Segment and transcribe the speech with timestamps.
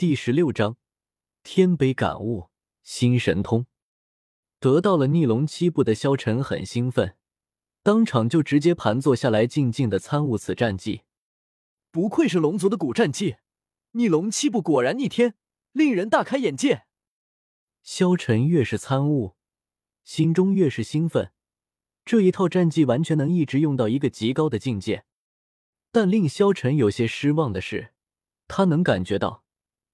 [0.00, 0.78] 第十六章
[1.42, 2.48] 天北感悟
[2.82, 3.66] 新神通。
[4.58, 7.18] 得到了逆龙七步的萧晨很兴奋，
[7.82, 11.02] 当场就直接盘坐下来，静静的参悟此战绩。
[11.90, 13.36] 不愧是龙族的古战绩，
[13.90, 15.34] 逆龙七步果然逆天，
[15.72, 16.86] 令人大开眼界。
[17.82, 19.36] 萧晨越是参悟，
[20.02, 21.32] 心中越是兴奋。
[22.06, 25.04] 这一套战绩完全能一直用到一个极高的境界。
[25.92, 27.92] 但令萧晨有些失望的是，
[28.48, 29.44] 他能感觉到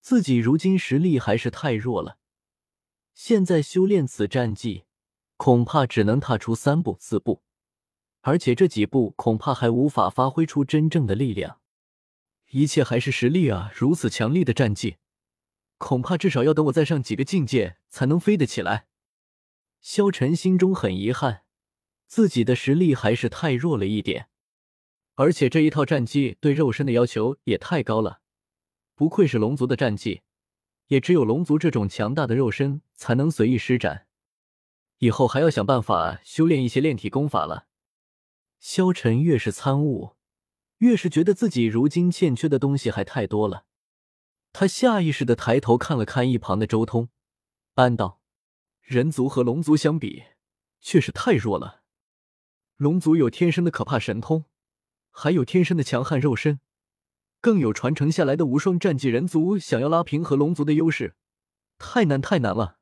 [0.00, 2.18] 自己如今实力还是太弱了。
[3.14, 4.84] 现在修炼此战绩，
[5.36, 7.42] 恐怕只能踏出三步四步，
[8.20, 11.60] 而且这几步恐怕还无法发挥出真正的力量。
[12.50, 13.70] 一切还是实力啊！
[13.74, 14.96] 如此强力的战绩，
[15.76, 18.86] 恐怕至少要等我再上几个境界才能飞得起来。
[19.80, 21.42] 萧晨心中很遗憾，
[22.06, 24.28] 自己的实力还是太弱了一点，
[25.16, 28.20] 而且这一套战绩对肉身的要求也太高了。
[28.98, 30.22] 不愧是龙族的战绩。
[30.88, 34.06] 也只有龙族这种强大的肉身才能随意施展，
[34.98, 37.68] 以后还要想办法修炼一些炼体功法了。
[38.58, 40.16] 萧晨越是参悟，
[40.78, 43.66] 越是觉得自己如今欠缺的东西还太多了。
[44.52, 47.10] 他下意识的抬头看了看一旁的周通，
[47.74, 48.22] 暗道
[48.82, 50.24] ：“人族和龙族相比，
[50.80, 51.82] 确实太弱了。
[52.76, 54.46] 龙族有天生的可怕神通，
[55.10, 56.58] 还有天生的强悍肉身。”
[57.40, 61.14] 更有传承下来的无双战绩，人族想要拉平和龙族的优势，
[61.78, 62.78] 太难太难了。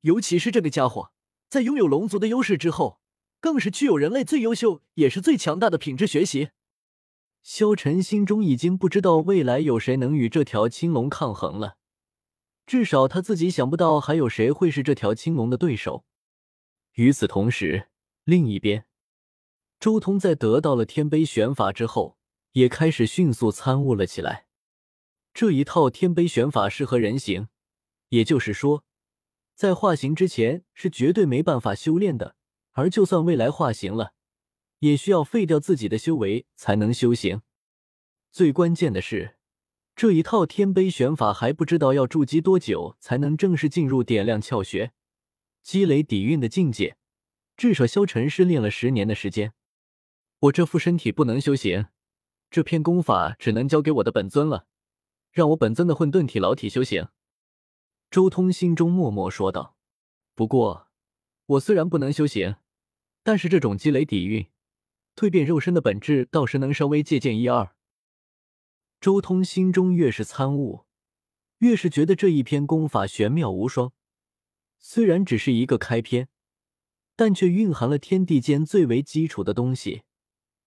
[0.00, 1.12] 尤其是这个家伙，
[1.48, 3.00] 在拥有龙族的优势之后，
[3.40, 6.50] 更是具有人类最优秀也是最强大的品质学习。
[7.40, 11.76] 萧晨心中已经不知道未来有谁能与这条青龙抗衡了，
[12.66, 16.04] 至少他自己想不到还有谁会是这条青龙的对手。
[16.94, 17.88] 与此同时，
[18.24, 18.86] 另一边，
[19.78, 22.17] 周通在得到了天杯玄法之后。
[22.52, 24.46] 也开始迅速参悟了起来。
[25.32, 27.48] 这一套天杯玄法适合人形，
[28.08, 28.84] 也就是说，
[29.54, 32.36] 在化形之前是绝对没办法修炼的。
[32.72, 34.12] 而就算未来化形了，
[34.78, 37.42] 也需要废掉自己的修为才能修行。
[38.30, 39.36] 最关键的是，
[39.96, 44.92] 这一套天杯玄法还不知道要筑基多久才能正式进入点亮窍穴、
[45.60, 46.96] 积累底蕴的境界。
[47.56, 49.52] 至少萧晨是练了十年的时间，
[50.38, 51.86] 我这副身体不能修行。
[52.50, 54.66] 这篇功法只能交给我的本尊了，
[55.30, 57.08] 让我本尊的混沌体老体修行。
[58.10, 59.76] 周通心中默默说道
[60.34, 60.88] ：“不过，
[61.44, 62.56] 我虽然不能修行，
[63.22, 64.46] 但是这种积累底蕴、
[65.14, 67.74] 蜕变肉身的本质，倒是能稍微借鉴一二。”
[68.98, 70.86] 周通心中越是参悟，
[71.58, 73.92] 越是觉得这一篇功法玄妙无双。
[74.78, 76.28] 虽然只是一个开篇，
[77.14, 80.02] 但却蕴含了天地间最为基础的东西。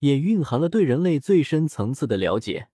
[0.00, 2.68] 也蕴含了对人类最深层次的了解。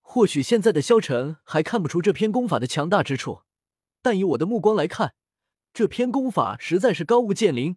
[0.00, 3.42] 或许现在的萧晨还看不出这篇功法的强大之处，
[4.02, 5.14] 但以我的目光来看，
[5.74, 7.76] 这篇功法实在是高屋建瓴，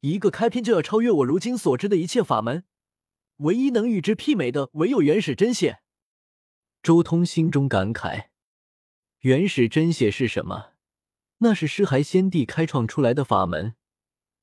[0.00, 2.64] 一个开篇就要超越我如今所知的一切法门。
[3.38, 5.80] 唯一能与之媲美的，唯有原始真血。
[6.82, 8.26] 周通心中感慨：
[9.20, 10.72] 原始真血是什么？
[11.38, 13.74] 那是尸骸先帝开创出来的法门，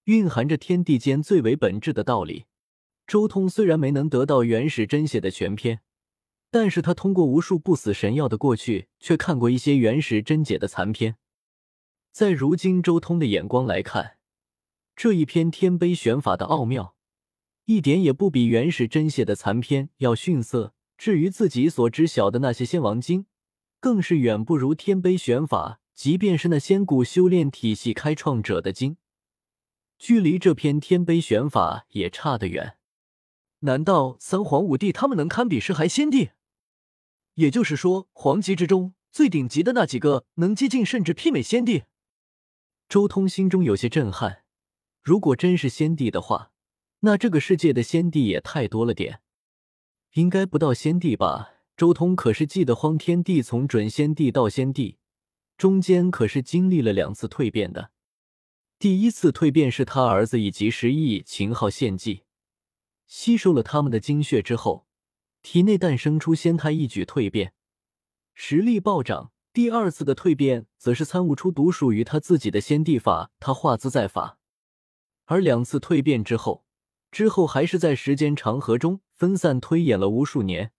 [0.06, 2.46] 蕴含着天地间最为本质的道理。
[3.08, 5.80] 周通虽然没能得到原始真血的全篇，
[6.52, 11.16] 但是他通过无数不死神药的过去，却看过一些原始真解的残篇。
[12.12, 14.18] 在如今周通的眼光来看，
[14.94, 16.96] 这一篇天碑玄法的奥妙，
[17.66, 20.74] 一点也不比原始真血的残篇要逊色。
[20.98, 23.28] 至于自己所知晓的那些仙王经，
[23.80, 25.80] 更是远不如天碑玄法。
[25.94, 28.98] 即便是那仙古修炼体系开创者的经，
[29.98, 32.77] 距离这篇天碑玄法也差得远。
[33.60, 36.30] 难道三皇五帝他们能堪比尸骸先帝？
[37.36, 41.84] 也就是说，皇级之中最顶级的那几个能接近甚至媲美先帝？
[42.88, 44.44] 周通心中有些震撼。
[45.02, 46.52] 如果真是先帝的话，
[47.00, 49.22] 那这个世界的先帝也太多了点。
[50.14, 51.54] 应该不到先帝吧？
[51.76, 54.98] 周通可是记得荒天帝从准先帝到先帝，
[55.58, 57.92] 中间可是经历了两次蜕变的。
[58.80, 62.24] 第一次蜕变是他儿子以及十亿秦昊献祭。
[63.08, 64.86] 吸收了他们的精血之后，
[65.42, 67.54] 体内诞生出仙胎，一举蜕变，
[68.34, 69.32] 实力暴涨。
[69.54, 74.38] 第二次的蜕变，则是参悟出独属于他自己的仙帝法，他化自在法。
[75.26, 76.64] 而两次蜕变之后，
[77.10, 80.74] 之后还是在时间长河中分散推演了无数年，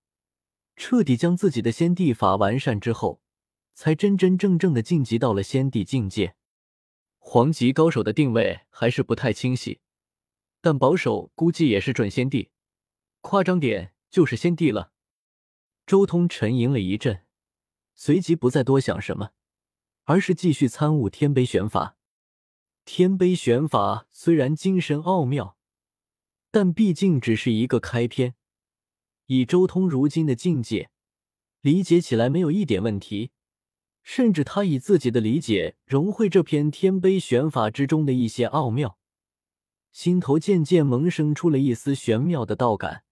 [0.77, 3.21] 彻底将自己的仙帝法完善之后，
[3.75, 6.37] 才真真正正的晋级到了仙帝境界。
[7.19, 9.81] 皇级高手的定位还是不太清晰。
[10.61, 12.51] 但保守估计也是准先帝，
[13.21, 14.93] 夸张点就是先帝了。
[15.87, 17.25] 周通沉吟了一阵，
[17.95, 19.31] 随即不再多想什么，
[20.05, 21.97] 而是继续参悟天杯玄法。
[22.85, 25.57] 天杯玄法虽然精深奥妙，
[26.51, 28.35] 但毕竟只是一个开篇。
[29.27, 30.91] 以周通如今的境界，
[31.61, 33.33] 理解起来没有一点问题。
[34.03, 38.98] 甚至他以自己的理解融汇这篇天杯玄法之中的一些奥妙，
[39.99, 43.03] 心头渐渐萌生出了一丝玄妙的道感。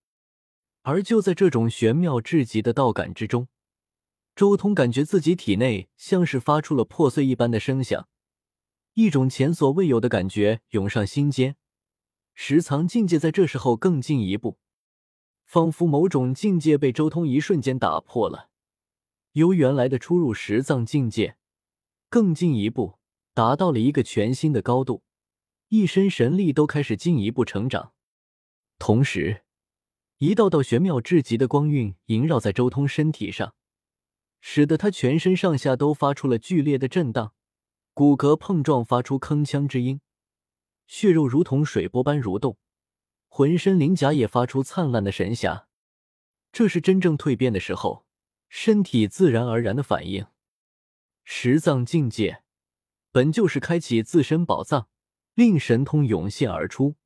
[0.83, 3.49] 而就在这种玄妙至极的道感之中，
[4.37, 8.07] 周通感觉自己体内像是发出了破碎一般的声响，
[8.95, 11.57] 一种前所未有的感觉涌上心间。
[12.35, 14.59] 十藏境界在这时候更进一步，
[15.45, 18.51] 仿佛某种境界被周通一瞬间打破了。
[19.33, 21.37] 由原来的出入十藏境界，
[22.09, 23.01] 更进一步
[23.35, 25.03] 达到了一个全新的高度，
[25.69, 27.93] 一身神力都开始进一步成长。
[28.79, 29.45] 同时，
[30.19, 33.55] 一道道玄妙至极的光晕萦绕在周通身体上，
[34.41, 37.35] 使得他全身上下都发出了剧烈的震荡，
[37.95, 40.01] 骨骼碰撞发出铿锵之音，
[40.87, 42.59] 血肉如同水波般蠕动，
[43.29, 45.69] 浑身鳞甲也发出灿烂的神霞。
[46.53, 48.07] 这是真正蜕变的时候。
[48.49, 50.25] 身体自然而然的反应，
[51.25, 52.45] 十藏境界
[53.11, 54.89] 本就是开启自身宝藏，
[55.37, 56.97] 令神通涌现而出。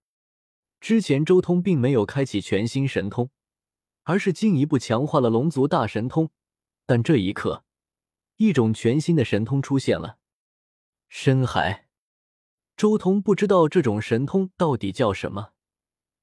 [0.80, 3.28] 之前周通并没有开启全新神通，
[4.04, 6.30] 而是进一步强化了龙族大神通。
[6.86, 7.64] 但这一刻，
[8.36, 10.16] 一种全新的神通出现了——
[11.10, 11.88] 深海。
[12.74, 15.50] 周通不知道这种神通到底叫什么，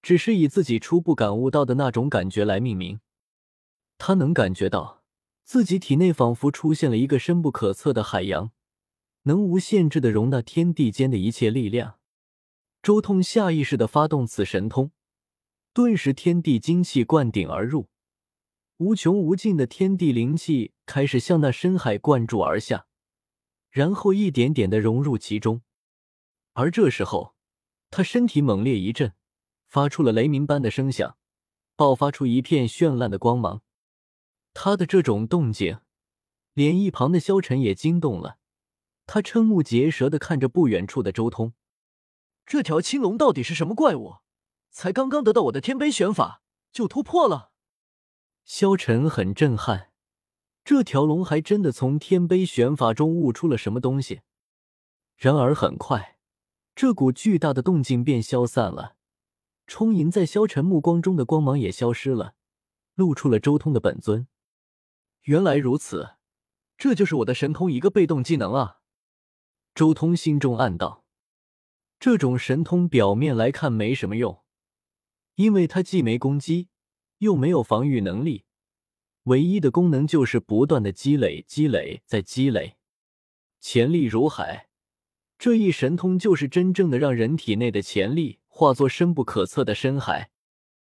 [0.01, 2.99] 只是以自己初步感悟到的那种感觉来命名。
[3.99, 5.03] 他能感觉到。
[5.43, 8.51] 自己体内仿佛出现了一个深不可测的海洋，
[9.23, 11.96] 能无限制的容纳天地间的一切力量。
[12.87, 14.91] 周通下意识的发动此神通，
[15.73, 17.89] 顿时天地精气灌顶而入，
[18.77, 22.87] 无穷无尽的天地灵气开始向那深海灌注而下，
[23.69, 25.63] 然后一点点的融入其中。
[26.53, 27.35] 而这时候，
[27.89, 29.11] 他身体猛烈一震，
[29.67, 31.17] 发出了雷鸣般的声响，
[31.75, 33.63] 爆发出一片绚烂的光芒。
[34.53, 35.79] 他的这种动静，
[36.53, 38.37] 连一旁的萧晨也惊动了。
[39.05, 41.51] 他瞠目结舌的看着不远处的周通，
[42.47, 44.19] 这条青龙到底是什么怪物？
[44.71, 46.41] 才刚刚得到我的天杯玄法，
[46.71, 47.51] 就突破了。
[48.45, 49.91] 萧晨很震撼，
[50.63, 54.21] 这条龙还真的从天杯玄法中悟出了什么东西。
[55.17, 56.19] 然而很快，
[56.73, 58.95] 这股巨大的动静便消散了，
[59.65, 62.35] 充盈在萧晨目光中的光芒也消失了，
[62.95, 64.25] 露出了周通的本尊。
[65.23, 66.11] 原来如此，
[66.77, 68.79] 这就是我的神通一个被动技能啊！
[69.75, 71.03] 周通心中暗道：
[71.99, 74.43] 这种神通表面来看没什么用，
[75.35, 76.69] 因为它既没攻击，
[77.17, 78.45] 又没有防御能力，
[79.23, 82.77] 唯一的功能就是不断的积累、积累再积累，
[83.59, 84.69] 潜力如海。
[85.39, 90.31] 这一神通就是真正的让人体内的潜力化作深不可测的深海。